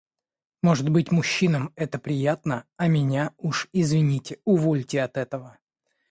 Может 0.63 0.89
быть, 0.89 1.11
мужчинам 1.11 1.71
это 1.75 1.99
приятно, 1.99 2.65
а 2.75 2.87
меня, 2.87 3.35
уж 3.37 3.69
извините, 3.71 4.39
увольте 4.45 5.03
от 5.03 5.15
этого. 5.15 5.59